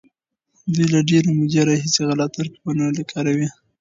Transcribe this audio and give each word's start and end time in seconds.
دوی 0.73 0.85
له 0.93 0.99
ډېرې 1.09 1.29
مودې 1.37 1.61
راهيسې 1.69 2.01
غلط 2.09 2.29
ترکيبونه 2.37 2.83
کاروي. 3.11 3.47